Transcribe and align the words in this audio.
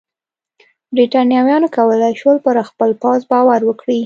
برېټانویانو 0.95 1.67
کولای 1.75 2.13
شول 2.21 2.37
پر 2.45 2.55
خپل 2.69 2.89
پوځ 3.01 3.21
باور 3.31 3.61
وکړي. 3.65 3.99